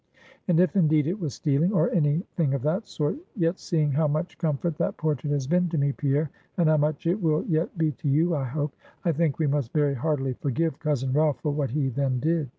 [0.47, 4.07] And if indeed it was stealing, or any thing of that sort; yet seeing how
[4.07, 7.77] much comfort that portrait has been to me, Pierre, and how much it will yet
[7.77, 8.73] be to you, I hope;
[9.05, 12.49] I think we must very heartily forgive cousin Ralph, for what he then did."